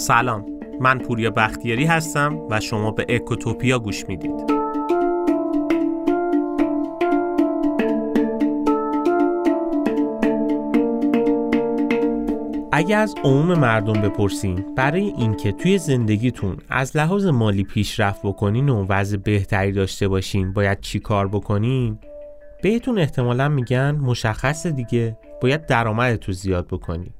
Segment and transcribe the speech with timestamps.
[0.00, 0.46] سلام.
[0.80, 4.50] من پوریا بختیاری هستم و شما به اکوتوپیا گوش می‌دید.
[12.72, 18.86] اگه از عموم مردم بپرسین برای اینکه توی زندگیتون از لحاظ مالی پیشرفت بکنین و
[18.88, 21.98] وضع بهتری داشته باشین باید چی کار بکنین؟
[22.62, 27.14] بهتون احتمالا میگن مشخص دیگه باید درآمدتو زیاد بکنی.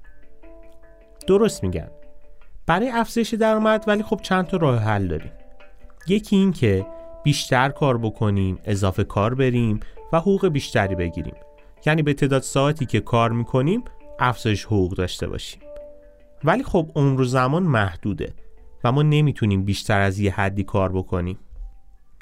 [1.26, 1.88] درست میگن.
[2.70, 5.32] برای افزایش درآمد ولی خب چند تا راه حل داریم.
[6.06, 6.86] یکی این که
[7.24, 9.80] بیشتر کار بکنیم اضافه کار بریم
[10.12, 11.34] و حقوق بیشتری بگیریم.
[11.86, 13.84] یعنی به تعداد ساعتی که کار می‌کنیم
[14.18, 15.60] افزایش حقوق داشته باشیم.
[16.44, 18.34] ولی خب عمر و زمان محدوده
[18.84, 21.38] و ما نمی‌تونیم بیشتر از یه حدی کار بکنیم.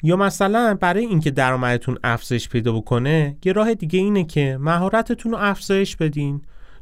[0.03, 5.37] یا مثلا برای اینکه درآمدتون افزایش پیدا بکنه یه راه دیگه اینه که مهارتتون رو
[5.41, 6.41] افزایش بدین.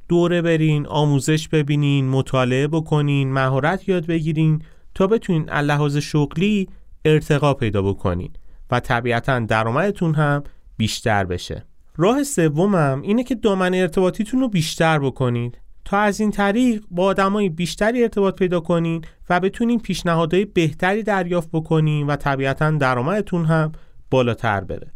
[0.09, 4.61] دوره برین آموزش ببینین مطالعه بکنین مهارت یاد بگیرین
[4.95, 6.69] تا بتونین لحاظ شغلی
[7.05, 8.31] ارتقا پیدا بکنین
[8.71, 10.43] و طبیعتا درآمدتون هم
[10.77, 11.65] بیشتر بشه.
[11.97, 15.57] راه سومم اینه که دامن ارتباطیتون رو بیشتر بکنید.
[15.85, 21.49] تا از این طریق با آدمای بیشتری ارتباط پیدا کنین و بتونین پیشنهادهای بهتری دریافت
[21.53, 23.71] بکنین و طبیعتا درآمدتون هم
[24.11, 24.91] بالاتر بره.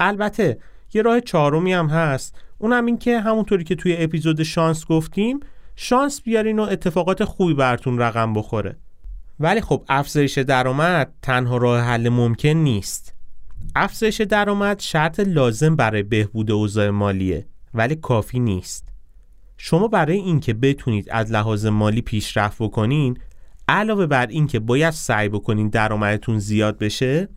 [0.00, 0.58] البته
[0.94, 5.40] یه راه چهارمی هم هست اونم این که همونطوری که توی اپیزود شانس گفتیم
[5.76, 8.76] شانس بیارین و اتفاقات خوبی براتون رقم بخوره.
[9.40, 13.14] ولی خب افزایش درآمد تنها راه حل ممکن نیست.
[13.74, 18.92] افزایش درآمد شرط لازم برای بهبود اوضاع مالیه ولی کافی نیست.
[19.56, 23.18] شما برای اینکه بتونید از لحاظ مالی پیشرفت بکنین
[23.68, 27.28] علاوه بر اینکه باید سعی بکنین درآمدتون زیاد بشه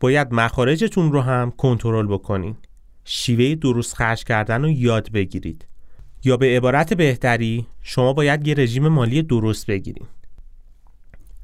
[0.00, 2.56] باید مخارجتون رو هم کنترل بکنین.
[3.04, 5.66] شیوه درست خرج کردن رو یاد بگیرید.
[6.24, 10.08] یا به عبارت بهتری شما باید یه رژیم مالی درست بگیرید.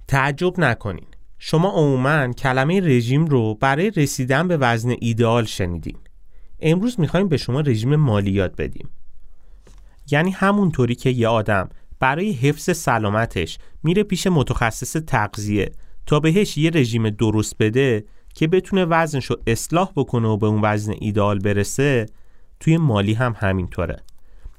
[0.08, 1.06] تعجب نکنین.
[1.38, 5.96] شما عموما کلمه رژیم رو برای رسیدن به وزن ایدئال شنیدین.
[6.60, 8.88] امروز می‌خوایم به شما رژیم مالی یاد بدیم.
[10.10, 11.68] یعنی همونطوری که یه آدم
[12.00, 15.72] برای حفظ سلامتش میره پیش متخصص تغذیه
[16.06, 18.04] تا بهش یه رژیم درست بده
[18.38, 22.06] که بتونه وزنش رو اصلاح بکنه و به اون وزن ایدئال برسه
[22.60, 24.02] توی مالی هم همینطوره.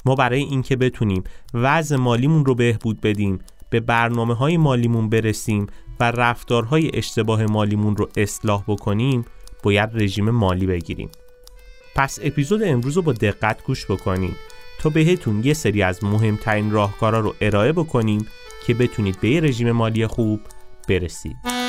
[0.05, 1.23] ما برای اینکه بتونیم
[1.53, 3.39] وزن مالیمون رو بهبود بدیم
[3.69, 5.67] به برنامه های مالیمون برسیم
[5.99, 9.25] و رفتارهای اشتباه مالیمون رو اصلاح بکنیم
[9.63, 11.09] باید رژیم مالی بگیریم.
[11.95, 14.35] پس اپیزود امروز رو با دقت گوش بکنیم
[14.79, 18.27] تا بهتون یه سری از مهمترین راهکارا رو ارائه بکنیم
[18.67, 20.39] که بتونید به یه رژیم مالی خوب
[20.89, 21.68] برسید.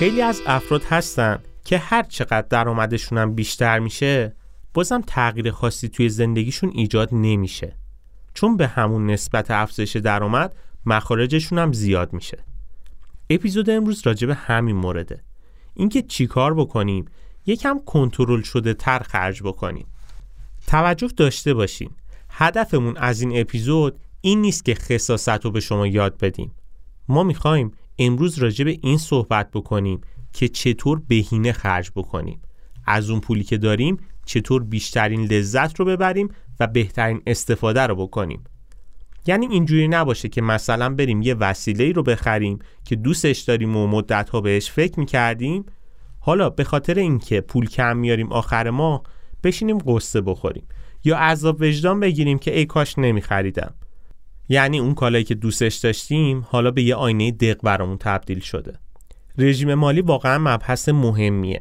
[0.00, 4.36] خیلی از افراد هستن که هر چقدر درآمدشون هم بیشتر میشه
[4.74, 7.76] بازم تغییر خاصی توی زندگیشون ایجاد نمیشه.
[8.34, 10.56] چون به همون نسبت افزایش درآمد
[10.86, 12.44] مخارجشون هم زیاد میشه.
[13.30, 15.22] اپیزود امروز راجع به همین مورده.
[15.74, 17.04] اینکه چیکار بکنیم
[17.46, 19.86] یکم کنترل شده تر خرج بکنیم.
[20.66, 21.90] توجه داشته باشین.
[22.30, 26.54] هدفمون از این اپیزود این نیست که خصاصت رو به شما یاد بدیم.
[27.08, 30.00] ما می‌خوایم امروز راجع به این صحبت بکنیم
[30.32, 32.40] که چطور بهینه خرج بکنیم.
[32.86, 33.96] از اون پولی که داریم
[34.26, 36.28] چطور بیشترین لذت رو ببریم
[36.60, 38.44] و بهترین استفاده رو بکنیم.
[39.26, 44.30] یعنی اینجوری نباشه که مثلا بریم یه وسیله رو بخریم که دوستش داریم و مدت
[44.30, 45.64] ها بهش فکر می‌کردیم.
[46.18, 49.02] حالا به خاطر اینکه پول کم میاریم آخر ما
[49.44, 50.66] بشینیم قصه بخوریم.
[51.04, 53.74] یا عذاب وجدان بگیریم که ای کاش نمیخریدم.
[54.52, 58.78] یعنی اون کالایی که دوستش داشتیم حالا به یه آینه دق برامون تبدیل شده.
[59.38, 61.60] رژیم مالی واقعا مبحث مهمیه.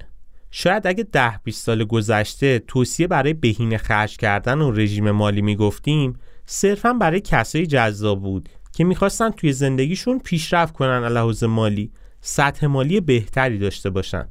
[0.51, 6.13] شاید اگه ده 20 سال گذشته توصیه برای بهینه خرج کردن و رژیم مالی می‌گفتیم
[6.45, 11.91] صرفا برای کسایی جذاب بود که می‌خواستن توی زندگیشون پیشرفت کنن لحاظ مالی
[12.21, 14.27] سطح مالی بهتری داشته باشن.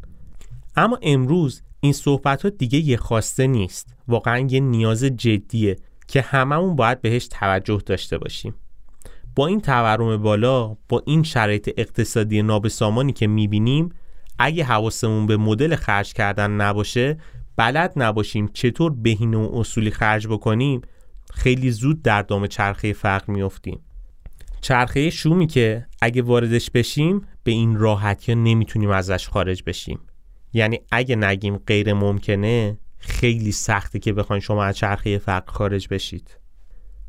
[0.76, 3.94] اما امروز این صحبت ها دیگه یه خواسته نیست.
[4.08, 5.76] واقعا یه نیاز جدیه.
[6.08, 8.54] که هممون باید بهش توجه داشته باشیم.
[9.36, 13.88] با این تورم بالا با این شرایط اقتصادی نابسامانی که می‌بینیم
[14.38, 17.18] اگه حواسمون به مدل خرج کردن نباشه
[17.56, 20.80] بلد نباشیم چطور بهینه و اصولی خرج بکنیم
[21.34, 23.80] خیلی زود در دام چرخه فقر میفتیم
[24.60, 30.00] چرخه شومی که اگه واردش بشیم به این راحتی نمی‌تونیم ازش خارج بشیم.
[30.52, 36.38] یعنی اگه نگیم غیر ممکنه خیلی سخته که بخواین شما از چرخه فقر خارج بشید.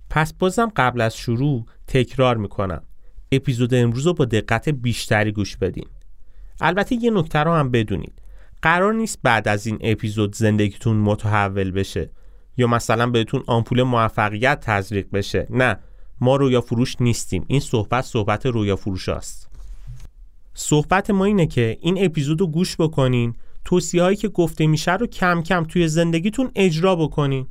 [0.10, 2.84] پس بازم قبل از شروع تکرار می‌کنم.
[3.32, 5.88] اپیزود امروز رو با دقت بیشتری گوش بدین.
[6.62, 8.22] البته یه نکته رو هم بدونید.
[8.62, 12.12] قرار نیست بعد از این اپیزود زندگیتون متحول بشه
[12.58, 15.48] یا مثلا بهتون آمپول موفقیت تزریق بشه.
[15.50, 15.78] نه
[16.22, 17.46] ما رویا فروش نیستیم.
[17.48, 19.50] این صحبت صحبت رویا فروش است.
[20.54, 23.36] صحبت ما اینه که این اپیزود رو گوش بکنین
[23.66, 27.48] توصیه هایی که گفته میشه رو کم کم توی زندگیتون اجرا بکنین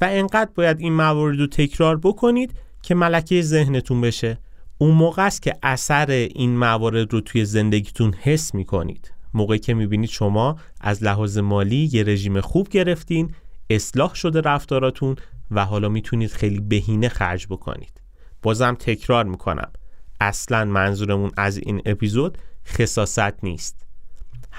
[0.00, 4.38] و انقدر باید این موارد رو تکرار بکنید که ملکه ذهنتون بشه.
[4.78, 9.12] اون موقع است که اثر این موارد رو توی زندگیتون حس می‌کنید.
[9.34, 13.34] موقعی که می‌بینید شما از لحاظ مالی یه رژیم خوب گرفتین
[13.70, 15.16] اصلاح شده رفتاراتون
[15.50, 18.00] و حالا می‌تونید خیلی بهینه خرج بکنید.
[18.42, 19.70] بازم تکرار می‌کنم.
[20.20, 23.86] اصلا منظورمون از این اپیزود خصاست نیست.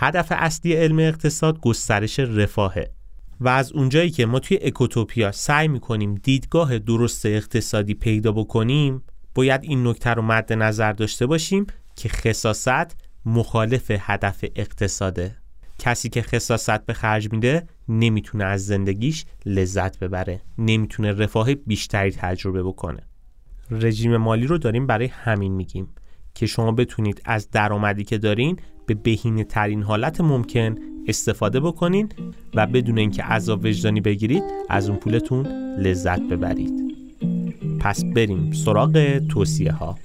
[0.04, 2.92] هدف اصلی علم اقتصاد گسترش رفاهه.
[3.40, 9.04] و از اونجایی که ما توی اکوتوپیا سعی می‌کنیم دیدگاه درست اقتصادی پیدا بکنیم
[9.36, 12.96] باید این نکته رو مد نظر داشته باشیم که خصاست
[13.26, 15.38] مخالف هدف اقتصاده.
[15.80, 20.42] کسی که خصاست به خرج میده نمی‌تونه از زندگیش لذت ببره.
[20.58, 23.08] نمی‌تونه رفاه بیشتری تجربه بکنه.
[23.72, 25.88] رژیم مالی رو داریم برای همین میگیم
[26.34, 28.60] که شما بتونید از درآمدی که دارین
[28.94, 30.76] به بهینه ترین حالت ممکن
[31.08, 32.10] استفاده بکنین
[32.56, 35.46] و بدون اینکه عذاب وجدانی بگیرید از اون پولتون
[35.78, 36.96] لذت ببرید.
[37.80, 39.98] پس بریم سراغ توصیه ها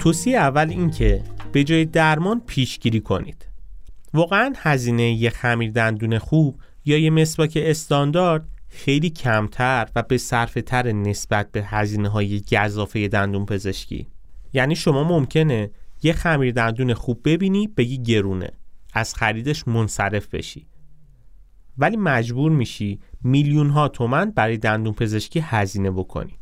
[0.00, 1.22] توصیه اول این که
[1.54, 3.48] به جای درمان پیشگیری کنید.
[4.14, 10.62] واقعا هزینه یه خمیر دندون خوب یا یه مسواک استاندارد خیلی کمتر و به صرفه
[10.62, 14.06] تر نسبت به هزینه های گذافه دندون پزشکی.
[14.52, 15.70] یعنی شما ممکنه
[16.02, 18.50] یه خمیر دندون خوب ببینی بگی گرونه.
[18.92, 20.66] از خریدش منصرف بشی.
[21.78, 26.38] ولی مجبور میشی میلیون ها تومن برای دندون پزشکی هزینه بکنی.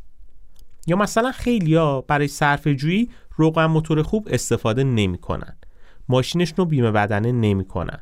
[0.87, 5.57] یا مثلا خیلیا برای صرف جویی روغن موتور خوب استفاده نمی‌کنن.
[6.09, 8.01] ماشینشون رو بیمه بدنه نمی‌کنن.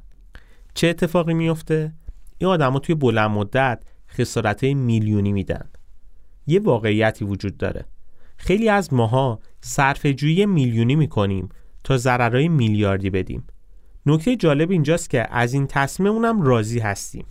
[0.74, 1.92] چه اتفاقی میفته
[2.38, 5.68] این آدما توی بلند مدت خسارت میلیونی میدن.
[6.46, 7.84] یه واقعیتی وجود داره.
[8.36, 11.48] خیلی از ماها صرف جویی میلیونی می‌کنیم
[11.84, 13.46] تا ضررهای میلیاردی بدیم.
[14.06, 17.26] نکته جالب اینجاست که از این تصمیممونم راضی هستیم.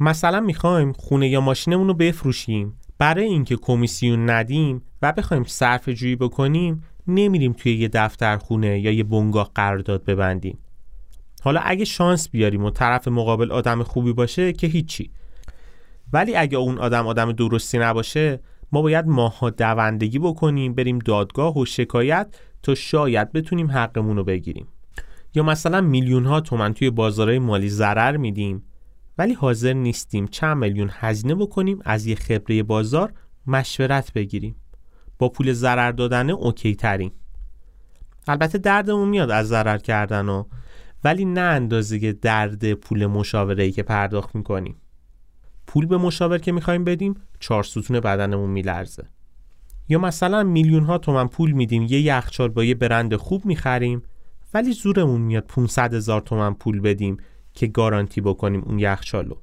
[0.00, 6.16] مثلا می‌خوایم خونه یا ماشینمون رو بفروشیم برای اینکه کمیسیون ندیم و بخوایم صرف جویی
[6.16, 10.58] بکنیم نمیریم توی یه دفتر خونه یا یه بنگاه قرارداد ببندیم.
[11.42, 15.10] حالا اگه شانس بیاریم و طرف مقابل آدم خوبی باشه که هیچی.
[16.12, 18.40] ولی اگه اون آدم آدم درستی نباشه
[18.72, 24.66] ما باید ماها دوندگی بکنیم بریم دادگاه و شکایت تا شاید بتونیم حقمون رو بگیریم.
[25.34, 28.62] یا مثلا میلیون ها تومن توی بازارهای مالی ضرر میدیم
[29.18, 33.12] ولی حاضر نیستیم چند میلیون هزینه بکنیم از یه خبره بازار
[33.46, 34.56] مشورت بگیریم.
[35.18, 37.12] با پول ضرر دادن اوکی ترین
[38.28, 40.44] البته دردمون میاد از ضرر کردن و
[41.04, 44.76] ولی نه اندازه درد پول مشاوره ای که پرداخت می‌کنیم.
[45.66, 49.04] پول به مشاور که می‌خوایم بدیم چهار ستون بدنمون میلرزه.
[49.88, 54.02] یا مثلا میلیون ها تومن پول میدیم یه یخچال با یه برند خوب می‌خریم
[54.54, 57.16] ولی زورمون میاد 500 هزار تومن پول بدیم.
[57.58, 59.34] که گارانتی بکنیم اون یخچالو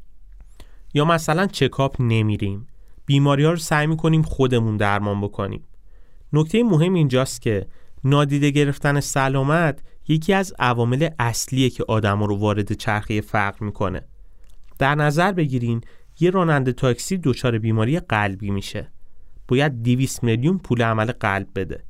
[0.94, 2.68] یا مثلا چکاپ نمیریم.
[3.06, 5.64] بیماری ها رو سعی می‌کنیم خودمون درمان بکنیم.
[6.34, 7.68] نکته مهم اینجاست که
[8.04, 14.02] نادیده گرفتن سلامت یکی از عوامل اصلیه که آدم رو وارد چرخه فقر می‌کنه.
[14.80, 15.82] در نظر بگیرین
[16.20, 18.92] یه راننده تاکسی دچار بیماری قلبی میشه.
[19.48, 21.84] باید 200 میلیون پول عمل قلب بده.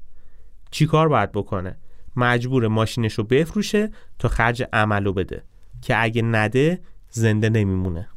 [0.71, 1.77] چیکار باید بکنه؟
[2.15, 5.43] مجبور ماشینش رو بفروشه تا خرج عملو بده.
[5.81, 6.79] که اگه نده
[7.09, 8.07] زنده نمیمونه.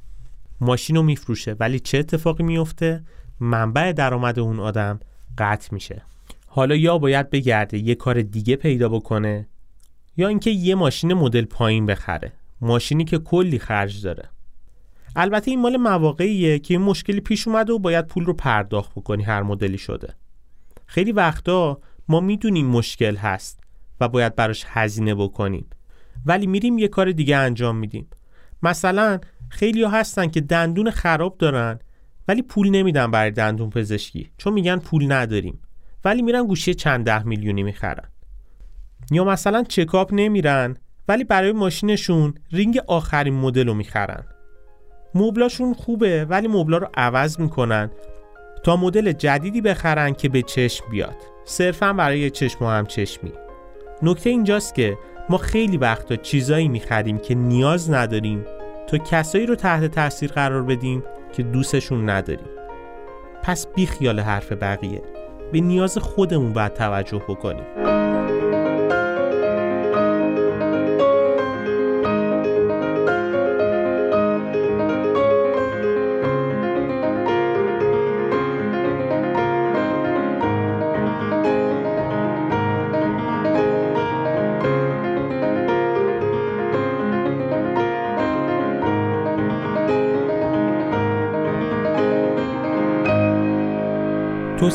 [0.61, 3.05] ماشین رو میفروشه ولی چه اتفاقی میفته؟
[3.41, 5.00] منبع درآمد اون آدم
[5.38, 6.03] قطع میشه.
[6.47, 9.49] حالا یا باید بگرده یه کار دیگه پیدا بکنه
[10.17, 12.33] یا اینکه یه ماشین مدل پایین بخره.
[12.61, 14.29] ماشینی که کلی خرج داره.
[15.17, 19.23] البته این مال مواقعیه که این مشکلی پیش اومده و باید پول رو پرداخت بکنی
[19.23, 20.15] هر مدلی شده.
[20.87, 23.61] خیلی وقتا ما می‌دونیم مشکل هست
[24.00, 25.67] و باید براش هزینه بکنیم.
[26.27, 28.07] ولی میریم یه کار دیگه انجام میدیم.
[28.63, 31.79] مثلا خیلی ها هستن که دندون خراب دارن
[32.29, 34.31] ولی پول نمیدن برای دندون پزشکی.
[34.39, 35.61] چون میگن پول نداریم.
[36.05, 38.09] ولی میرن گوشی چند ده میلیونی می‌خرن.
[39.11, 40.77] یا مثلا چکاپ نمیرن
[41.09, 44.25] ولی برای ماشینشون رینگ آخرین مدل رو می‌خرن.
[45.15, 47.91] مبلاشون خوبه ولی مبلا رو عوض می‌کنن
[48.65, 51.17] تا مدل جدیدی بخرن که به چشم بیاد.
[51.45, 53.33] صرفا برای چشم و هم چشمی.
[54.03, 54.99] نکته اینجاست که
[55.31, 58.47] ما خیلی وقتا چیزایی می‌خریم که نیاز نداریم
[58.87, 62.49] تا کسایی رو تحت تاثیر قرار بدیم که دوستشون نداریم.
[63.43, 65.03] پس بی خیال حرف بقیه.
[65.53, 67.98] به نیاز خودمون باید توجه بکنیم.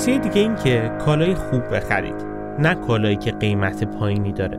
[0.03, 2.15] توصیه دیگه این که کالای خوب بخرید
[2.59, 4.57] نه کالایی که قیمت پایینی داره.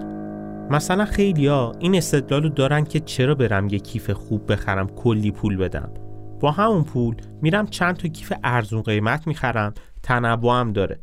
[0.70, 5.94] مثلا خیلیا این استدلالو دارن که چرا برم یه کیف خوب بخرم کلی پول بدم.
[6.40, 11.00] با همون پول میرم چند تا کیف ارزون قیمت می‌خرم تنوع هم داره.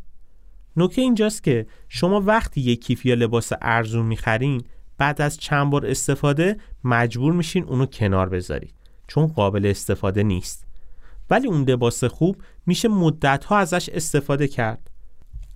[0.77, 4.61] نکته اینجاست که شما وقتی یه کیف یا لباس ارزون می‌خرین
[4.97, 8.73] بعد از چند بار استفاده مجبور میشین اونو کنار بذارید
[9.07, 10.70] چون قابل استفاده نیست.
[11.31, 14.91] ولی اون لباس خوب میشه مدت ها ازش استفاده کرد.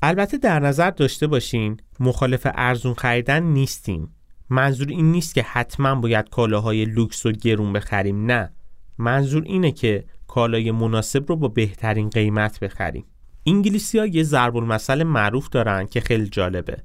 [0.02, 4.16] البته در نظر داشته باشین مخالف ارزون خریدن نیستیم
[4.50, 8.52] منظور این نیست که حتما باید کالاهای لوکس و گرون بخریم نه.
[8.98, 13.06] منظور اینه که کالای مناسب رو با بهترین قیمت بخریم.
[13.46, 16.78] انگلیسی ها یه ضرب المثل معروف دارن که خیلی جالبه.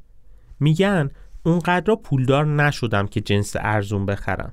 [0.61, 1.11] میگن
[1.43, 4.53] اونقدر پولدار نشدم که جنس ارزون بخرم.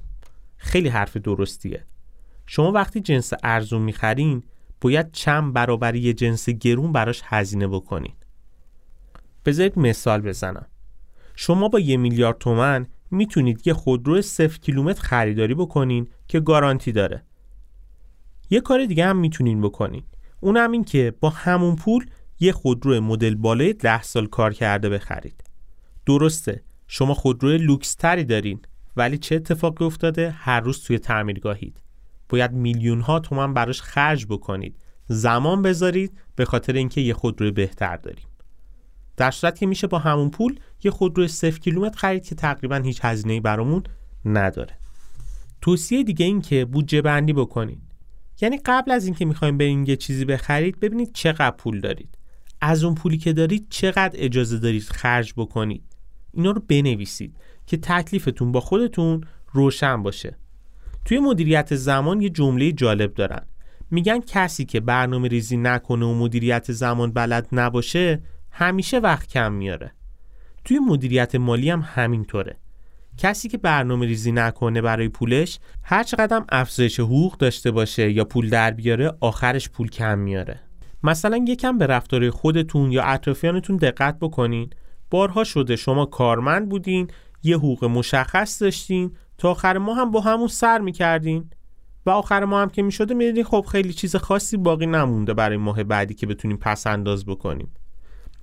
[0.57, 1.83] خیلی حرف درستیه.
[2.47, 4.43] شما وقتی جنس ارزون می‌خرین
[4.81, 8.13] باید چند برابری جنس گرون براش هزینه بکنین.
[9.45, 10.65] بذارید مثال بزنم.
[11.35, 17.23] شما با یه میلیارد تومن می‌تونید یه خودرو صفر کیلومتر خریداری بکنین که گارانتی داره.
[18.49, 20.03] یه کار دیگه هم می‌تونین بکنین.
[20.39, 22.05] اون هم این که با همون پول
[22.39, 25.43] یه خودرو مدل بالای ده سال کار کرده بخرید.
[26.05, 28.61] درسته شما خودرو لوکس تری دارین
[28.97, 31.81] ولی چه اتفاقی افتاده؟ هر روز توی تعمیرگاهید.
[32.29, 34.75] باید میلیون ها تومن براش خرج بکنید.
[35.07, 38.25] زمان بذارید به خاطر اینکه یه خودروی بهتر داریم.
[39.17, 42.99] در صورت که میشه با همون پول یه خودروی صفر کیلومتر خرید که تقریبا هیچ
[43.03, 43.83] هزینه برامون
[44.25, 44.77] نداره.
[45.61, 47.81] توصیه دیگه این که بودجه بندی بکنید.
[48.41, 52.17] یعنی قبل از اینکه می‌خوایم برین یه چیزی بخرید ببینید چقدر پول دارید.
[52.61, 55.83] از اون پولی که دارید چقدر اجازه دارید خرج بکنید.
[56.33, 60.37] اینا رو بنویسید که تکلیفتون با خودتون روشن باشه.
[61.07, 63.45] توی مدیریت زمان یه جمله جالب دارن.
[63.91, 68.21] میگن کسی که برنامه ریزی نکنه و مدیریت زمان بلد نباشه
[68.51, 69.91] همیشه وقت کم میاره.
[70.65, 72.57] توی مدیریت مالی هم همینطوره.
[73.17, 78.49] کسی که برنامه ریزی نکنه برای پولش هر چقدر افزایش حقوق داشته باشه یا پول
[78.49, 80.59] در بیاره آخرش پول کم میاره.
[81.03, 84.69] مثلا یکم به رفتار خودتون یا اطرافیانتون دقت بکنین.
[85.09, 87.07] بارها شده شما کارمند بودین
[87.43, 91.49] یه حقوق مشخص داشتین تا آخر ما هم با همون سر می‌کردین؟
[92.05, 95.83] و آخر ما هم که می‌شده می‌دیدین خب خیلی چیز خاصی باقی نمونده برای ماه
[95.83, 97.71] بعدی که بتونیم پس انداز بکنیم.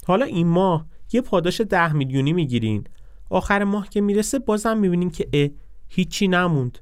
[0.07, 2.85] حالا این ماه یه پاداش ده میلیونی می‌گیرین.
[3.31, 5.49] آخر ماه که می‌رسه بازم می‌بینین که اه
[5.89, 6.79] هیچی نموند.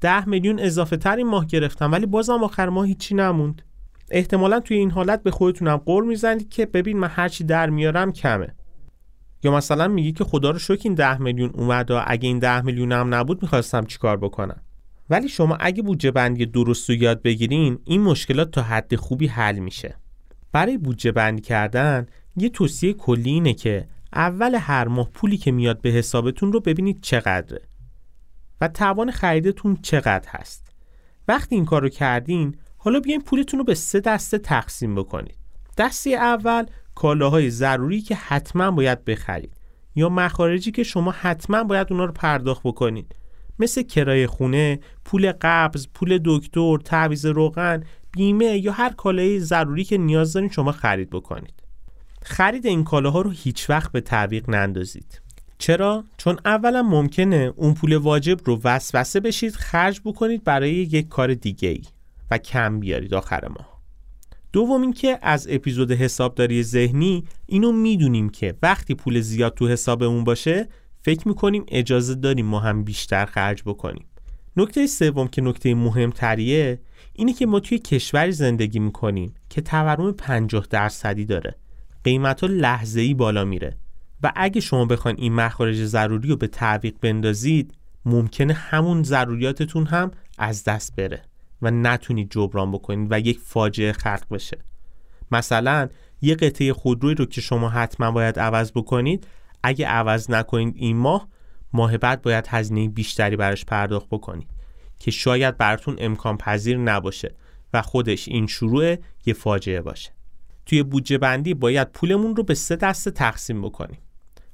[0.00, 3.62] ده میلیون اضافه تر این ماه گرفتم ولی بازم آخر ماه هیچی نموند.
[4.10, 8.54] احتمالا توی این حالت به خودتونم قول می‌زنید که ببین من هرچی در میارم کمه.
[9.44, 12.60] یا مثلا میگی که خدا رو شکر این ده میلیون اومد و اگه این ده
[12.60, 14.60] میلیون هم نبود می‌خواستم چیکار بکنم؟
[15.10, 19.58] ولی شما اگه بودجه بندی درست رو یاد بگیرین این مشکلات تا حد خوبی حل
[19.58, 19.96] میشه.
[20.52, 25.80] برای بودجه بندی کردن یه توصیه کلی اینه که اول هر ماه پولی که میاد
[25.80, 27.60] به حسابتون رو ببینید چقدره
[28.60, 30.72] و توان خریدتون چقدر هست.
[31.28, 35.36] وقتی این کار رو کردین حالا بیاین پولتون رو به سه دسته تقسیم بکنید.
[35.78, 39.56] دسته اول کالاهای ضروری که حتما باید بخرید
[39.94, 43.14] یا مخارجی که شما حتما باید اونا رو پرداخت بکنید
[43.58, 49.98] مثل کرایه خونه، پول قبض، پول دکتر، تعویض روغن، بیمه یا هر کالای ضروری که
[49.98, 51.54] نیاز دارین شما خرید بکنید.
[52.22, 55.20] خرید این کالاها رو هیچ وقت به تعویق نندازید.
[55.58, 61.34] چرا؟ چون اولا ممکنه اون پول واجب رو وسوسه بشید خرج بکنید برای یک کار
[61.34, 61.82] دیگه ای
[62.30, 63.73] و کم بیارید آخر ماه.
[64.54, 70.68] دوم اینکه از اپیزود حسابداری ذهنی اینو می‌دونیم که وقتی پول زیاد تو حسابمون باشه
[71.02, 74.06] فکر می‌کنیم اجازه داریم ما هم بیشتر خرج بکنیم.
[74.56, 76.80] نکته سوم که نکته مهمتریه
[77.12, 81.54] اینه که ما توی کشوری زندگی می‌کنیم که تورم 50 درصدی داره.
[82.04, 83.76] قیمت ها لحظه ای بالا میره.
[84.22, 90.10] و اگه شما بخواین این مخارج ضروری رو به تعویق بندازید ممکنه همون ضروریاتتون هم
[90.38, 91.22] از دست بره.
[91.62, 94.58] و نتونید جبران بکنید و یک فاجعه خلق بشه.
[95.30, 95.88] مثلا
[96.22, 99.26] یه قطعه خودروی رو که شما حتما باید عوض بکنید
[99.62, 101.28] اگه عوض نکنید این ماه
[101.72, 104.48] ماه بعد باید هزینه بیشتری براش پرداخت بکنید
[104.98, 107.34] که شاید براتون امکان پذیر نباشه
[107.72, 108.96] و خودش این شروع
[109.26, 110.10] یه فاجعه باشه.
[110.66, 113.98] توی بودجه بندی باید پولمون رو به سه دسته تقسیم بکنیم.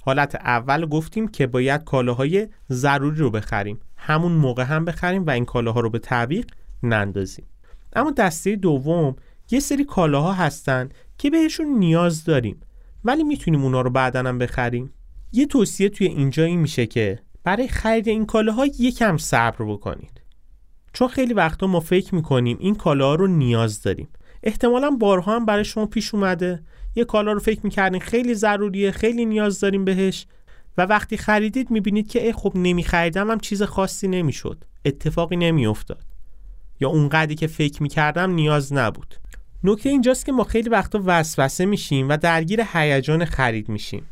[0.01, 3.79] حالت اول گفتیم که باید کالاهای ضروری رو بخریم.
[3.97, 6.51] همون موقع هم بخریم و این کالاها رو به تعویق
[6.83, 7.45] نندازیم.
[7.93, 9.15] اما دسته دوم
[9.51, 12.59] یه سری کالاها هستن که بهشون نیاز داریم
[13.03, 14.93] ولی می‌تونیم اونا رو بعدا هم بخریم.
[15.31, 20.21] یه توصیه توی اینجا این میشه که برای خرید این کالاها یکم صبر بکنید.
[20.93, 24.07] چون خیلی وقتا ما فکر می‌کنیم این کالاها رو نیاز داریم.
[24.43, 26.63] احتمالا بارها هم برای شما پیش اومده.
[26.95, 30.27] یه کالا رو فکر می‌کردین خیلی ضروریه خیلی نیاز داریم بهش
[30.77, 34.63] و وقتی خریدید می‌بینید که ای خب نمیخریدم هم چیز خاصی نمی‌شد.
[34.85, 36.10] اتفاقی نمیافتاد.
[36.81, 39.15] یا اونقدری که فکر می‌کردم نیاز نبود.
[39.63, 44.05] نکته اینجاست که ما خیلی وقتا وسوسه میشیم و درگیر هیجان خرید میشیم.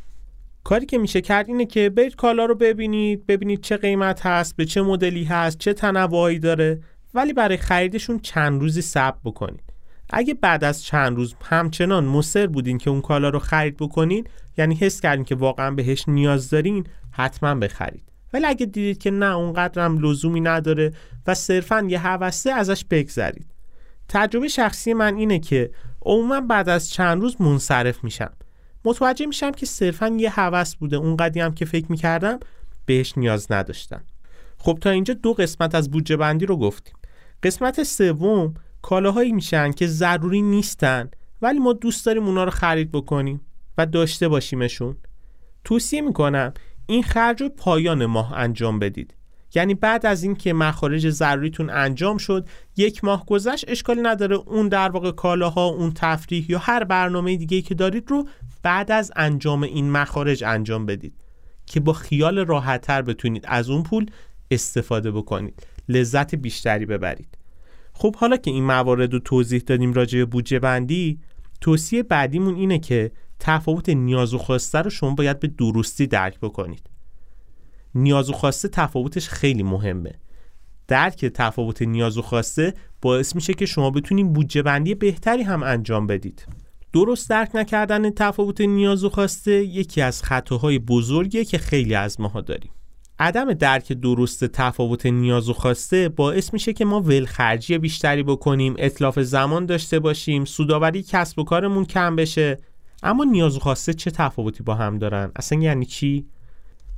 [0.64, 4.66] کاری که میشه کرد اینه که برید کالا رو ببینید ببینید چه قیمت هست به
[4.66, 6.82] چه مدلی هست چه تنوعی داره
[7.14, 9.64] ولی برای خریدشون چند روزی صبر بکنید.
[10.10, 14.76] اگه بعد از چند روز همچنان مصر بودین که اون کالا رو خرید بکنین یعنی
[14.76, 18.09] حس کردین که واقعا بهش نیاز دارین حتما بخرید.
[18.34, 20.94] ولی اگه دیدید که نه اونقدر هم لزومی نداره
[21.28, 23.48] و صرفا یه حوسته ازش بگذرید.
[24.10, 25.72] تجربه شخصی من اینه که
[26.02, 28.32] عموما بعد از چند روز منصرف میشم.
[28.86, 30.96] متوجه میشم که صرفا یه هوس بوده.
[30.96, 32.40] اونقدی هم که فکر می‌کردم
[32.86, 34.04] بهش نیاز نداشتم.
[34.58, 36.94] خب تا اینجا دو قسمت از بودجه بندی رو گفتیم.
[37.44, 41.10] قسمت سوم کالاهایی میشن که ضروری نیستن
[41.42, 43.42] ولی ما دوست داریم اونا رو خرید بکنیم
[43.78, 44.98] و داشته باشیمشون.
[45.64, 46.54] توصیه می‌کنم
[46.90, 49.14] این خرج رو پایان ماه انجام بدید.
[49.56, 52.48] یعنی بعد از اینکه مخارج ضروریتون انجام شد
[52.78, 54.36] یک ماه گذشت اشکالی نداره.
[54.36, 58.28] اون در واقع کالاها اون تفریح یا هر برنامه دیگه که دارید رو
[58.64, 61.14] بعد از انجام این مخارج انجام بدید.
[61.66, 64.06] که با خیال راحتتر بتونید از اون پول
[64.52, 65.68] استفاده بکنید.
[65.90, 67.38] لذت بیشتری ببرید.
[67.94, 71.20] خب حالا که این موارد رو توضیح دادیم راجع به بودجه بندی
[71.62, 76.90] توصیه بعدیمون اینه که تفاوت نیاز و خواسته رو شما باید به درستی درک بکنید.
[77.96, 80.20] نیاز و خواسته تفاوتش خیلی مهمه.
[80.88, 86.08] درک تفاوت نیاز و خواسته باعث میشه که شما بتونید بودجه بندی بهتری هم انجام
[86.08, 86.46] بدید.
[86.94, 92.42] درست درک نکردن تفاوت نیاز و خواسته یکی از خطاهای بزرگیه که خیلی از ماها
[92.42, 92.72] داریم.
[93.20, 99.20] عدم درک درست تفاوت نیاز و خواسته باعث میشه که ما ولخرجی بیشتری بکنیم اطلاف
[99.20, 102.60] زمان داشته باشیم سوداوری کسب و کارمون کم بشه.
[103.04, 106.28] اما نیاز و خواسته چه تفاوتی با هم دارن؟ اصلا یعنی چی؟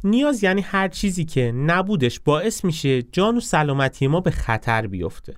[0.04, 5.36] نیاز یعنی هر چیزی که نبودش باعث میشه جان و سلامتی ما به خطر بیفته.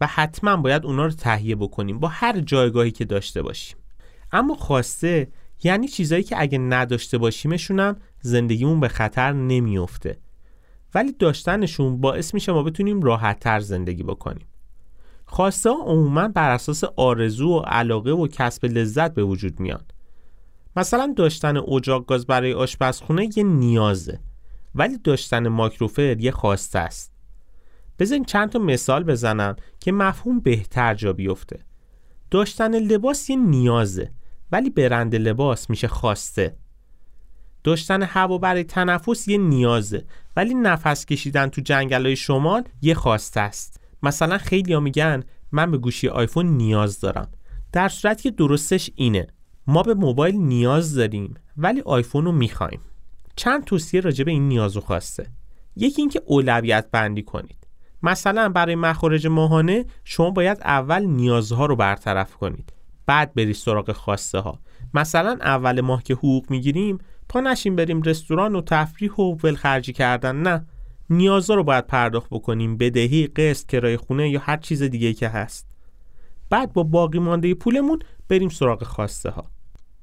[0.00, 3.76] و حتما باید اونا رو تهیه بکنیم با هر جایگاهی که داشته باشیم.
[4.32, 5.28] اما خواسته
[5.62, 10.18] یعنی چیزایی که اگه نداشته باشیمشونم زندگیمون به خطر نمیافته
[10.94, 14.46] ولی داشتنشون باعث میشه ما بتونیم راحتتر زندگی بکنیم.
[15.26, 19.84] خواسته ها عموما بر اساس آرزو و علاقه و کسب لذت به وجود میان
[20.76, 24.20] مثلا داشتن اجاق گاز برای آشپزخونه یه نیازه
[24.74, 27.12] ولی داشتن ماکروفر یه خواسته است.
[27.98, 31.60] بزن چند تا مثال بزنم که مفهوم بهتر جا بیفته.
[32.30, 34.10] داشتن لباس یه نیازه
[34.52, 36.56] ولی برند لباس میشه خواسته.
[37.64, 40.04] داشتن هوا برای تنفس یه نیازه
[40.36, 43.80] ولی نفس کشیدن تو جنگل های شمال یه خواسته است.
[44.02, 47.28] مثلا خیلی ها میگن من به گوشی آیفون نیاز دارم.
[47.72, 49.26] در صورتی که درستش اینه.
[49.66, 52.80] ما به موبایل نیاز داریم ولی آیفون رو می‌خوایم.
[53.36, 55.26] چند توصیه راجع به این نیاز و خواسته.
[55.76, 57.66] یکی اینکه اولویت بندی کنید.
[58.02, 62.72] مثلا برای مخارج ماهانه شما باید اول نیازها رو برطرف کنید.
[63.06, 64.58] بعد برید سراغ خواسته ها
[64.94, 70.36] مثلا اول ماه که حقوق می‌گیریم پا نشیم بریم رستوران و تفریح و ولخرجی کردن.
[70.36, 70.66] نه.
[71.10, 75.66] نیازها رو باید پرداخت بکنیم بدهی قسط کرایه خونه یا هر چیز دیگه که هست.
[76.50, 79.44] بعد با باقی مانده پولمون بریم سراغ خواسته ها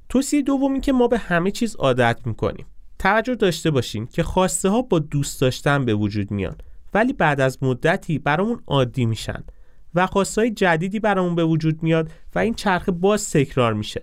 [0.10, 2.66] توصیه دومی که ما به همه چیز عادت می‌کنیم.
[3.00, 6.56] توجه داشته باشیم که خواسته ها با دوست داشتن به وجود میان
[6.94, 9.44] ولی بعد از مدتی برامون عادی میشن
[9.96, 14.02] و خواسته های جدیدی برامون به وجود میاد و این چرخه باز تکرار میشه.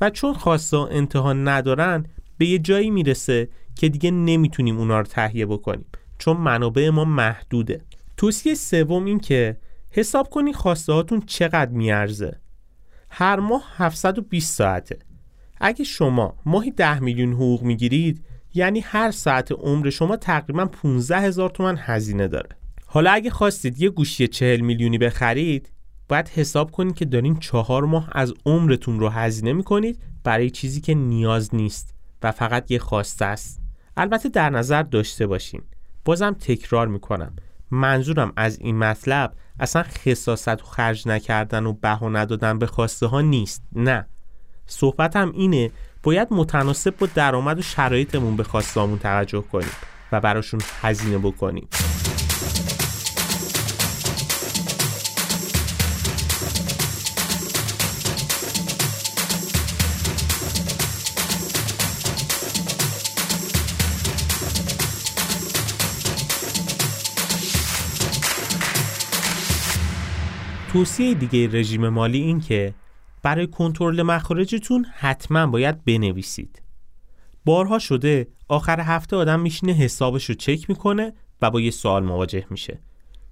[0.00, 2.06] و چون خواسته ها انتها ندارن
[2.38, 5.86] به یه جایی می‌رسه که دیگه نمی‌تونیم اونا رو تهیه بکنیم.
[6.26, 7.80] چون منابع ما محدوده.
[8.16, 9.56] توصیه سوم این که
[9.90, 12.40] حساب کنی خواسته هاتون چقدر میارزه.
[13.10, 14.98] هر ماه 720 ساعته.
[15.60, 21.50] اگه شما ماهی 10 میلیون حقوق می‌گیرید یعنی هر ساعت عمر شما تقریبا 15 هزار
[21.50, 22.48] تومن هزینه داره.
[22.86, 25.70] حالا اگه خواستید یه گوشی 40 میلیونی بخرید
[26.08, 30.94] باید حساب کنید که دارین چهار ماه از عمرتون رو هزینه می‌کنید برای چیزی که
[30.94, 33.60] نیاز نیست و فقط یه خواسته است.
[33.96, 35.62] البته در نظر داشته باشین.
[36.06, 37.36] بازم تکرار می‌کنم.
[37.70, 43.20] منظورم از این مطلب اصلا خصاصت و خرج نکردن و بها ندادن به خواسته ها
[43.20, 43.62] نیست.
[43.72, 44.06] نه.
[44.66, 45.70] صحبتم اینه
[46.02, 49.72] باید متناسب با درآمد و شرایطمون به خواستهامون توجه کنیم
[50.12, 51.68] و براشون هزینه بکنیم.
[70.76, 72.74] توصیه دیگه رژیم مالی این که
[73.22, 76.62] برای کنترل مخارجتون حتما باید بنویسید.
[77.44, 81.12] بارها شده آخر هفته آدم میشینه حسابش رو چک می‌کنه
[81.42, 82.80] و با یه سوال مواجه میشه.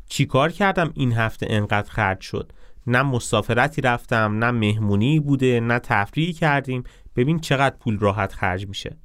[0.09, 2.53] چی کار کردم این هفته انقدر خرج شد؟
[2.87, 6.85] نه مسافرتی رفتم، نه مهمونی بوده، نه تفریحی کردیم.
[7.17, 8.97] ببین چقدر پول راحت خرج میشه.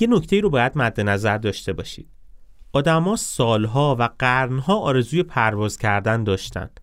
[0.00, 2.08] یه نکته رو باید مد نظر داشته باشید.
[2.72, 6.80] آدما سالها و قرنها آرزوی پرواز کردن داشتند.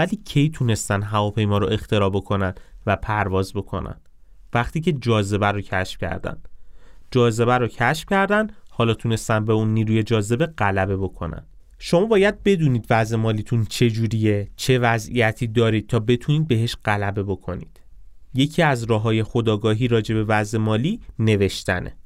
[0.00, 2.54] ولی کی تونستن هواپیما رو اختراع بکنن
[2.86, 4.00] و پرواز بکنن؟
[4.54, 6.36] وقتی که جاذبه رو کشف کردن.
[7.10, 11.46] جاذبه رو کشف کردن حالا تونستن به اون نیروی جاذبه غلبه بکنن.
[11.78, 17.80] شما باید بدونید وضع مالیتون چجوریه چه وضعیتی دارید تا بتونید بهش غلبه بکنید.
[18.34, 21.96] یکی از راه های خداگاهی راجع به وضع مالی نوشتنه.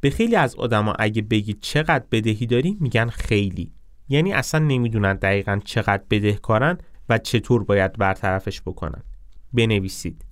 [0.00, 3.72] به خیلی از آدما اگه بگید چقدر بدهی داری میگن خیلی.
[4.08, 9.02] یعنی اصلا نمی‌دونن دقیقا چقدر بدهکارن و چطور باید برطرفش بکنن.
[9.52, 10.24] بنویسید.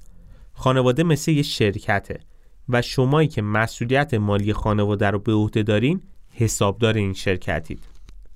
[0.52, 2.20] خانواده مثل یه شرکته
[2.68, 7.82] و شمایی که مسئولیت مالی خانواده رو به عهده دارین حسابدار این شرکتید.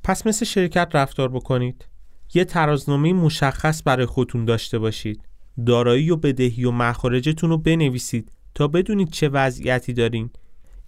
[0.04, 1.86] پس مثل شرکت رفتار بکنید.
[2.34, 5.28] یه ترازنامه مشخص برای خودتون داشته باشید.
[5.66, 10.30] دارایی و بدهی و مخارجتون رو بنویسید تا بدونید چه وضعیتی دارین.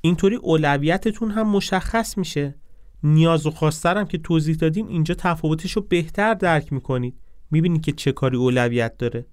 [0.01, 2.55] اینطوری اولویتتون هم مشخص میشه.
[3.03, 7.15] نیاز و خواسترم که توضیح دادیم اینجا تفاوتش رو بهتر درک می‌کنید.
[7.51, 9.27] می‌بینید که چه کاری اولویت داره.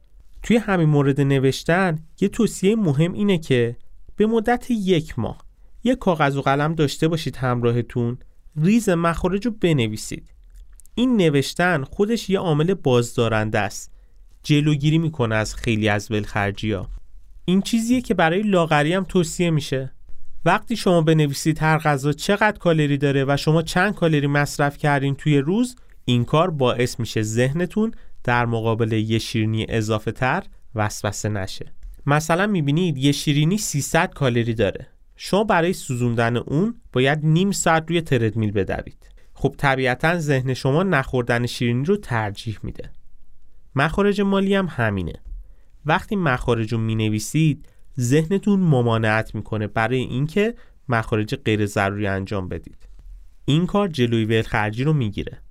[0.43, 3.77] توی همین مورد نوشتن یه توصیه مهم اینه که
[4.15, 5.45] به مدت یک ماه
[5.83, 8.17] یه کاغذ و قلم داشته باشید همراهتون
[8.61, 10.33] ریز مخارج رو بنویسید.
[10.95, 13.91] این نوشتن خودش یه عامل بازدارنده است.
[14.43, 16.77] جلوگیری می‌کنه از خیلی از ولخرجی
[17.45, 19.91] این چیزیه که برای لاغری هم توصیه میشه.
[20.45, 25.37] وقتی شما بنویسید هر غذا چقدر کالری داره و شما چند کالری مصرف کردین توی
[25.37, 27.91] روز این کار باعث میشه ذهنتون
[28.23, 30.43] در مقابل یه شیرینی اضافه تر
[30.75, 31.73] وسوسه نشه.
[32.05, 34.87] مثلا می‌بینید یه شیرینی 300 کالری داره.
[35.15, 39.09] شما برای سوزوندن اون باید نیم ساعت روی تردمیل بدوید.
[39.33, 42.89] خب طبیعتا ذهن شما نخوردن شیرینی رو ترجیح میده.
[43.75, 45.13] مخارج مالی هم همینه.
[45.85, 50.55] وقتی مخارج رو می‌نویسید ذهنتون ممانعت می‌کنه برای اینکه
[50.89, 52.77] مخارج غیر ضروری انجام بدید.
[53.45, 55.41] این کار جلوی ولخرجی رو می‌گیره.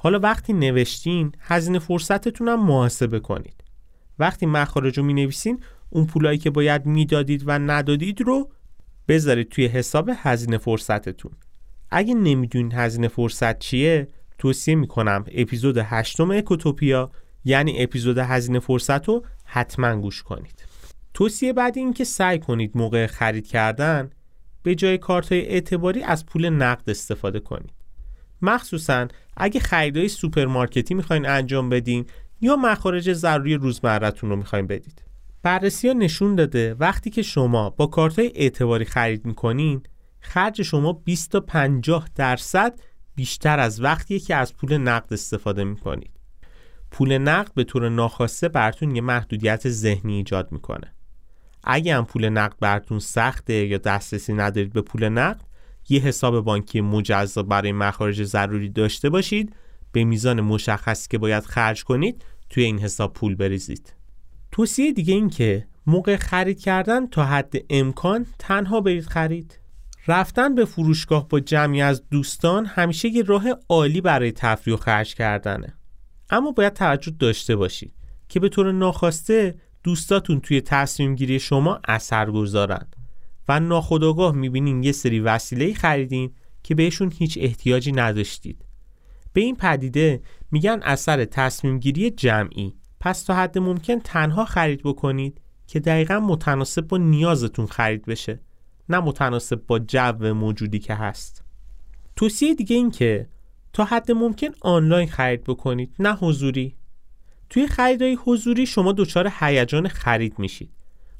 [0.00, 3.64] حالا وقتی نوشتین هزینه فرصتتون هم محاسبه کنید.
[4.18, 8.50] وقتی مخارج رو می نویسین اون پولایی که باید می‌دادید و ندادید رو
[9.08, 11.32] بذارید توی حساب هزینه فرصتتون.
[11.90, 14.08] اگه نمی‌دونید هزینه فرصت چیه
[14.38, 17.10] توصیه می‌کنم اپیزود هشتم اکوتوپیا
[17.44, 20.64] یعنی اپیزود هزینه فرصت رو حتما گوش کنید.
[21.14, 24.10] توصیه بعد این که سعی کنید موقع خرید کردن
[24.62, 27.77] به جای کارت اعتباری از پول نقد استفاده کنید.
[28.42, 32.06] مخصوصا اگه خریدای سوپرمارکتی می‌خواین انجام بدین
[32.40, 35.02] یا مخارج ضروری روزمرتون رو می‌خواین بدید.
[35.42, 39.82] بررسی ها نشون داده وقتی که شما با کارت اعتباری خرید می‌کنین
[40.20, 42.80] خرج شما 20 تا 50 درصد
[43.14, 46.10] بیشتر از وقتی که از پول نقد استفاده می‌کنید.
[46.90, 50.94] پول نقد به طور ناخواسته براتون یه محدودیت ذهنی ایجاد می‌کنه.
[51.64, 55.47] اگه هم پول نقد براتون سخته یا دسترسی ندارید به پول نقد
[55.88, 59.54] یه حساب بانکی مجزا برای مخارج ضروری داشته باشید
[59.92, 63.94] به میزان مشخصی که باید خرج کنید توی این حساب پول بریزید.
[64.52, 69.60] توصیه دیگه این که موقع خرید کردن تا حد امکان تنها برید خرید.
[70.06, 75.14] رفتن به فروشگاه با جمعی از دوستان همیشه یه راه عالی برای تفریح و خرج
[75.14, 75.74] کردنه.
[76.30, 77.92] اما باید توجه داشته باشید
[78.28, 82.86] که به طور ناخواسته دوستاتون توی تصمیم گیری شما اثر گذارن
[83.48, 86.30] و ناخداگاه می‌بینین یه سری وسیله خریدین
[86.62, 88.64] که بهشون هیچ احتیاجی نداشتید.
[89.32, 92.74] به این پدیده میگن اثر تصمیم گیری جمعی.
[93.00, 98.40] پس تا حد ممکن تنها خرید بکنید که دقیقا متناسب با نیازتون خرید بشه
[98.88, 101.44] نه متناسب با جو موجودی که هست.
[102.16, 103.28] توصیه دیگه این که
[103.72, 106.74] تا حد ممکن آنلاین خرید بکنید نه حضوری.
[107.50, 110.70] توی خریدای حضوری شما دچار هیجان خرید میشید.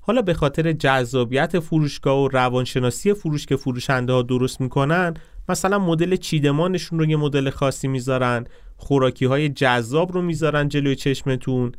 [0.08, 5.14] حالا به خاطر جذابیت فروشگاه و روانشناسی فروش که فروشنده ها درست می‌کنن
[5.48, 8.44] مثلا مدل چیدمانشون رو یه مدل خاصی می‌ذارن
[8.76, 11.72] خوراکی های جذاب رو می‌ذارن جلوی چشمتون.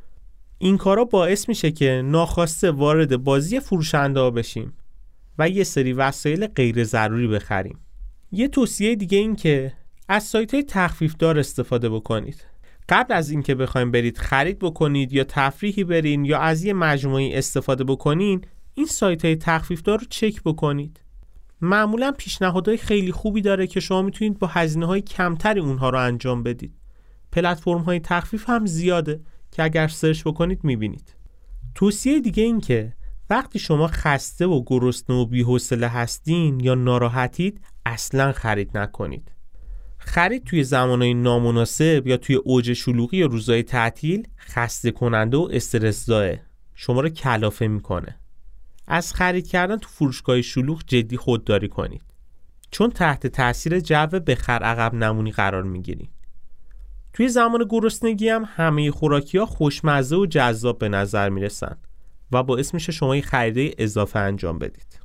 [0.58, 4.74] این کارا باعث میشه که ناخواسته وارد بازی فروشنده ها بشیم
[5.40, 7.80] و یه سری وسایل غیر ضروری بخریم.
[8.32, 9.74] یه توصیه دیگه این که
[10.10, 12.46] از سایت های تخفیف دار استفاده بکنید.
[12.90, 17.84] قبل از اینکه بخوایم برید خرید بکنید یا تفریحی برین یا از یه مجموعی استفاده
[17.84, 18.42] بکنین
[18.74, 21.00] این سایت های تخفیف دار رو چک بکنید.
[21.62, 26.44] معمولا پیشنهادهای خیلی خوبی داره که شما می‌تونید با هزینه های کمتری اونها رو انجام
[26.44, 26.74] بدید.
[27.32, 29.22] پلتفرم های تخفیف هم زیاده
[29.52, 31.16] که اگر سرچ بکنید می‌بینید.
[31.76, 32.94] توصیه دیگه این که
[33.30, 39.32] وقتی شما خسته و گرسنه و بی‌حوصله هستین یا ناراحتید اصلا خرید نکنید.
[40.10, 46.10] خرید توی زمانهای نامناسب یا توی اوج شلوغی یا روزهای تعطیل خسته کننده و استرس
[46.76, 48.16] شما رو کلافه می‌کنه.
[48.88, 52.02] از خرید کردن تو فروشگاه شلوغ جدی خودداری کنید.
[52.72, 56.10] چون تحت تاثیر جو بخر عقب نمونی قرار می‌گیرید.
[57.14, 61.78] توی زمان گرسنگی هم همه خوراکی ها خوشمزه و جذاب به نظر می‌رسن
[62.32, 65.00] و باعث میشه شما یه خریده اضافه انجام بدید.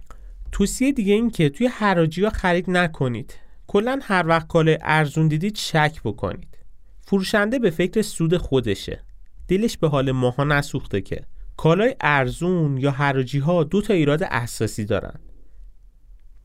[0.52, 3.43] توصیه دیگه این که توی حراجی ها خرید نکنید.
[3.66, 6.58] کلا هر وقت کالای ارزون دیدید شک بکنید.
[7.00, 9.04] فروشنده به فکر سود خودشه.
[9.48, 11.20] دلش به حال ماها نسوخته که
[11.56, 15.20] کالای ارزون یا حراجی ها دو تا ایراد اساسی دارن.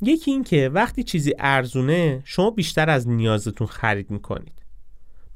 [0.01, 4.53] یکی این که وقتی چیزی ارزونه شما بیشتر از نیازتون خرید می‌کنید.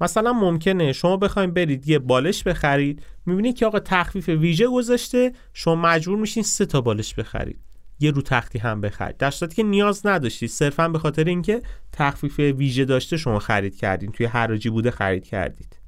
[0.01, 5.75] مثلا ممکنه شما بخواید برید یه بالش بخرید می‌بینید که آقا تخفیف ویژه گذاشته شما
[5.75, 7.59] مجبور میشین سه تا بالش بخرید.
[7.99, 9.17] یه رو تختی هم بخرید.
[9.17, 14.12] در صورتی که نیاز نداشتید صرفا به خاطر اینکه تخفیف ویژه داشته شما خرید کردین
[14.12, 15.79] توی حراجی بوده خرید کردید.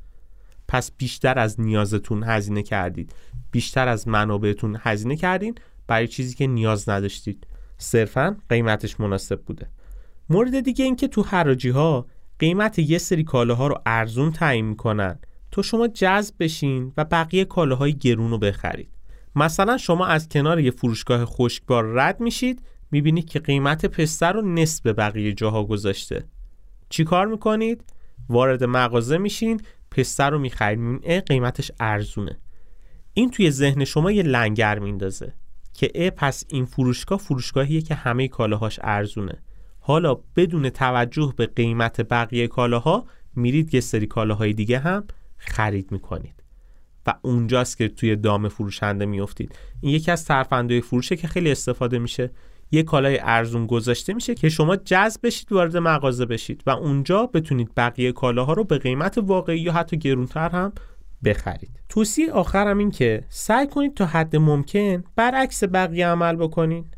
[0.68, 3.16] پس بیشتر از نیازتون هزینه کردید.
[3.52, 5.56] بیشتر از منابعتون هزینه کردین.
[5.88, 7.48] برای چیزی که نیاز نداشتید.
[7.78, 9.70] صرفا قیمتش مناسب بوده.
[10.30, 12.08] مورد دیگه اینکه تو حراجی ها
[12.40, 15.20] قیمت یه سری کالاها رو ارزون تعیین می‌کنن.
[15.52, 18.95] تا شما جذب بشین و بقیه کالاهای گرون رو بخرید.
[19.36, 24.86] مثلا شما از کنار یه فروشگاه خشکبار رد میشید می‌بینید که قیمت پسته رو نصف
[24.88, 26.24] بقیه جاها گذاشته.
[26.90, 27.84] چی کار می‌کنید؟
[28.30, 32.40] وارد مغازه میشین پسته رو می‌خرید قیمتش ارزونه.
[33.14, 35.34] این توی ذهن شما یه لنگر میندازه
[35.74, 39.44] که اه پس این فروشگاه فروشگاهیه که همه کالاهاش ارزونه.
[39.80, 45.04] حالا بدون توجه به قیمت بقیه کالاها میرید یه سری کالاهای دیگه هم
[45.38, 46.44] خرید می‌کنید.
[47.08, 52.00] و اونجاست که توی دام فروشنده میفتید این یکی از ترفندهای فروشه که خیلی استفاده
[52.00, 52.32] میشه.
[52.72, 57.72] یه کالای ارزون گذاشته میشه که شما جذب بشید وارد مغازه بشید و اونجا بتونید
[57.78, 60.74] بقیه کالاها رو به قیمت واقعی یا حتی گرونتر هم
[61.26, 61.80] بخرید.
[61.90, 66.98] توصیه آخرم این که سعی کنید تا حد ممکن برعکس بقیه عمل بکنید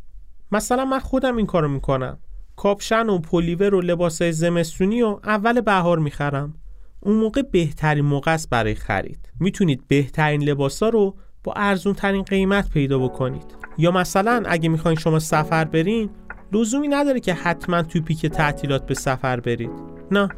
[0.51, 2.17] مثلا من خودم این کارو می‌کنم.
[2.55, 6.55] کاپشن و پلیور و لباسای زمستونی رو اول بهار می‌خرم.
[7.07, 9.31] اون موقع بهترین موقع است برای خرید.
[9.39, 13.55] می‌تونید بهترین لباسا رو با ارزون ترین قیمت پیدا بکنید.
[13.77, 16.09] یا مثلا اگه می‌خواین شما سفر برین
[16.53, 19.69] لزومی نداره که حتما توی پیک تعطیلات به سفر برید.
[20.11, 20.29] نه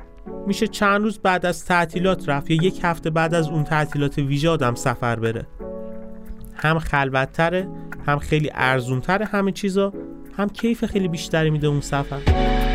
[0.48, 4.50] میشه چند روز بعد از تعطیلات رفت یا یک هفته بعد از اون تعطیلات ویژه
[4.50, 5.48] آدم سفر بره.
[6.56, 7.68] هم خلوتتره
[8.06, 9.94] هم خیلی ارزونتره همه چیزا
[10.38, 12.69] هم کیف خیلی بیشتری میده اون سفر.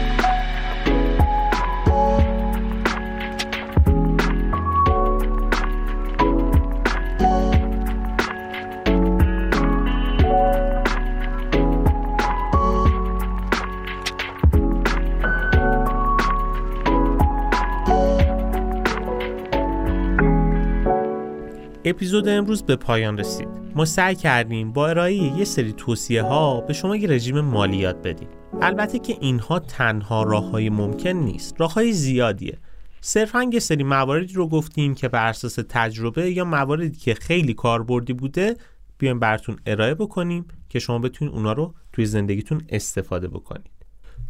[21.87, 23.49] اپیزود امروز به پایان رسید.
[23.75, 28.03] ما سعی کردیم با ارائه یه سری توصیه ها به شما یه رژیم مالی یاد
[28.03, 28.29] بدیم.
[28.63, 31.61] البته که اینها تنها راه های ممکن نیست.
[31.61, 32.59] راه های زیادیه.
[33.01, 38.13] صرفا یه سری مواردی رو گفتیم که بر اساس تجربه یا مواردی که خیلی کاربردی
[38.13, 38.57] بوده
[38.99, 43.71] بیایم براتون ارائه بکنیم که شما بتونید اونا رو توی زندگیتون استفاده بکنید.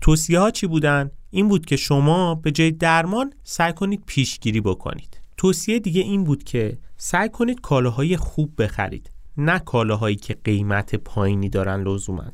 [0.00, 5.23] توصیه ها چی بودن؟ این بود که شما به جای درمان سعی کنید پیشگیری بکنید.
[5.44, 11.48] توصیه دیگه این بود که سعی کنید کالاهای خوب بخرید نه کالاهایی که قیمت پایینی
[11.48, 12.24] دارن لزوما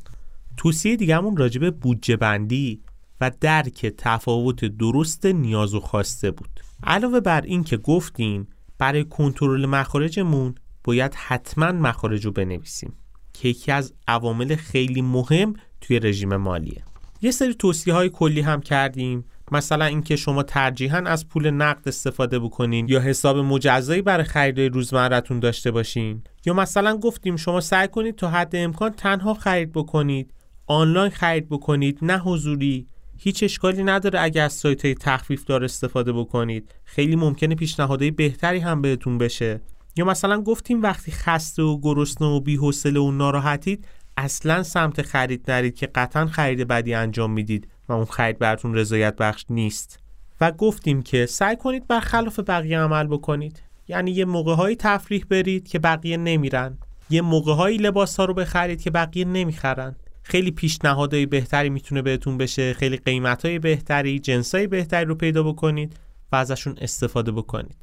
[0.57, 2.81] توصیه دیگهمون راجب بودجه بندی
[3.21, 6.59] و درک تفاوت درست نیاز و خواسته بود.
[6.83, 8.47] علاوه بر این که گفتیم
[8.77, 12.93] برای کنترل مخارجمون باید حتما مخارج رو بنویسیم
[13.33, 16.83] که یکی از عوامل خیلی مهم توی رژیم مالیه.
[17.21, 22.39] یه سری توصیه های کلی هم کردیم مثلا اینکه شما ترجیحاً از پول نقد استفاده
[22.39, 26.23] بکنین یا حساب مجزایی برای خریدای روزمرتون داشته باشین.
[26.45, 30.33] یا مثلا گفتیم شما سعی کنید تا حد امکان تنها خرید بکنید
[30.67, 32.87] آنلاین خرید بکنید نه حضوری.
[33.17, 36.71] هیچ اشکالی نداره اگر از سایت های تخفیف دار استفاده بکنید.
[36.83, 39.61] خیلی ممکنه پیشنهادهای بهتری هم بهتون بشه.
[39.95, 43.87] یا مثلا گفتیم وقتی خسته و گرسنه و بی‌حوصله و ناراحتید
[44.17, 47.67] اصلا سمت خرید نرید که قطعا خرید بدی انجام می‌دید.
[47.89, 49.99] و اون خرید براتون رضایت بخش نیست.
[50.41, 53.61] و گفتیم که سعی کنید برخلاف بقیه عمل بکنید.
[53.87, 56.77] یعنی یه موقع هایی تفریح برید که بقیه نمیرن.
[57.09, 59.95] یه موقع هایی لباس ها رو بخرید که بقیه نمی‌خرن.
[60.23, 62.73] خیلی پیشنهادهای بهتری می‌تونه بهتون بشه.
[62.73, 65.95] خیلی قیمت های بهتری جنس های بهتری رو پیدا بکنید
[66.31, 67.77] و ازشون استفاده بکنید.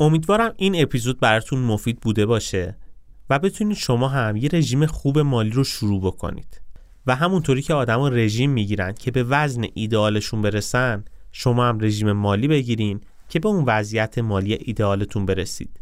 [0.00, 2.76] امیدوارم این اپیزود براتون مفید بوده باشه
[3.30, 6.60] و بتونید شما هم یه رژیم خوب مالی رو شروع بکنید.
[7.08, 12.48] و همونطوری که آدما رژیم می‌گیرن که به وزن ایدئالشون برسن شما هم رژیم مالی
[12.48, 15.80] بگیرین که به اون وضعیت مالی ایدئالتون برسید.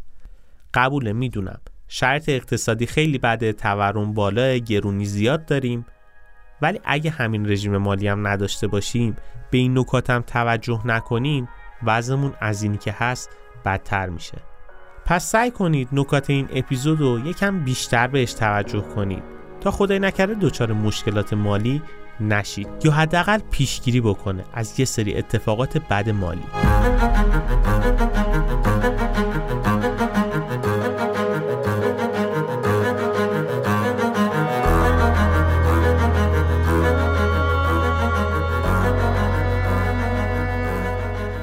[0.74, 1.60] قبول می‌دونم.
[1.88, 5.86] شرط اقتصادی خیلی بعد تورم بالا گرونی زیاد داریم.
[6.62, 9.16] ولی اگه همین رژیم مالی هم نداشته باشیم
[9.50, 11.48] به این نکات هم توجه نکنیم
[11.82, 13.30] وضعمون از اینی که هست
[13.64, 14.38] بدتر میشه.
[15.04, 19.36] پس سعی کنید نکات این اپیزود رو یکم بیشتر بهش توجه کنید.
[19.60, 21.82] تا خدای نکرده دچار مشکلات مالی
[22.20, 22.68] نشید.
[22.84, 26.42] یا حداقل پیشگیری بکنه از یه سری اتفاقات بد مالی.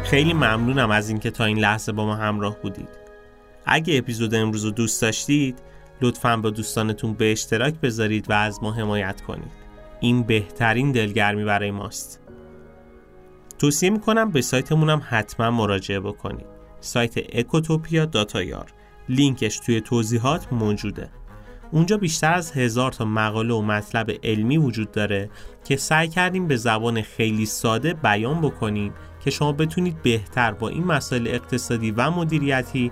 [0.04, 2.89] خیلی ممنونم از اینکه تا این لحظه با ما همراه بودید.
[3.65, 5.60] اگه اپیزود امروز رو دوست داشتید
[6.04, 9.52] لطفا با دوستانتون به اشتراک بذارید و از ما حمایت کنید.
[10.00, 12.20] این بهترین دلگرمی برای ماست.
[13.60, 16.46] توصیه می‌کنم به سایتمونم حتما مراجعه بکنید.
[16.80, 18.66] سایت اکوتوپیا داتایار
[19.10, 21.10] لینکش توی توضیحات موجوده.
[21.72, 25.30] اونجا بیشتر از هزار تا مقاله و مطلب علمی وجود داره
[25.66, 30.84] که سعی کردیم به زبان خیلی ساده بیان بکنیم که شما بتونید بهتر با این
[30.84, 32.92] مسائل اقتصادی و مدیریتی